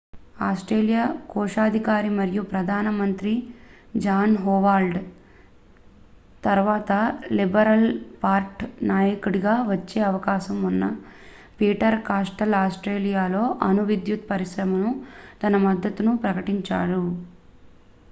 [0.43, 1.01] Australia
[1.31, 3.33] కోశాధికారి మరియు ప్రధాన మంత్రి
[3.95, 4.97] జాన్ హోవార్డ్
[6.43, 6.91] తరువాత
[7.33, 7.85] లిబరల్
[8.23, 10.87] పార్టీ నాయకుడిగా వచ్చే అవకాశం ఉన్న
[11.59, 14.93] పీటర్ కాస్టెల్లో ఆస్ట్రేలియాలో అణు విద్యుత్ పరిశ్రమకు
[15.43, 17.03] తన మద్దతును ప్రకటించారు